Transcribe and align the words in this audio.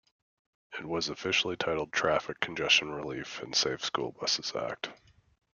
It 0.79 0.83
was 0.83 1.09
officially 1.09 1.55
titled 1.55 1.91
Traffic 1.93 2.39
Congestion 2.39 2.89
Relief 2.89 3.39
and 3.43 3.55
Safe 3.55 3.85
School 3.85 4.13
Buses 4.19 4.51
Act. 4.55 4.89